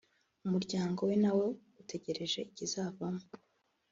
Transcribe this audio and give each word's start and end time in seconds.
umuryango 0.45 0.99
we 1.09 1.15
na 1.23 1.31
wo 1.37 1.45
utegereje 1.81 2.39
ikizavamo 2.49 3.23